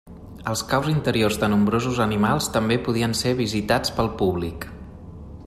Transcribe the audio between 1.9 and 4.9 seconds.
animals també podien ser visitats pel públic.